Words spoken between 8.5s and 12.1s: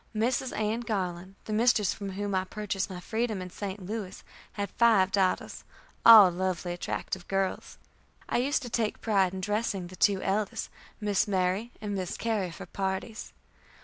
to take pride in dressing the two eldest, Miss Mary and